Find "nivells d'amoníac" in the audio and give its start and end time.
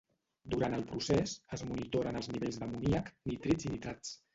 2.35-3.17